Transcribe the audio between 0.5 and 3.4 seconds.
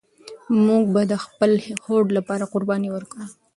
موږ به د خپل هوډ لپاره قرباني ورکوو.